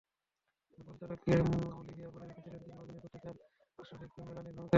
[0.73, 1.31] কিন্তু পরিচালককে
[1.79, 3.35] অলিভিয়া বলে রেখেছিলেন, তিনি অভিনয় করতে চান
[3.79, 4.69] পার্শ্বচরিত্র মেলানির ভূমিকায়।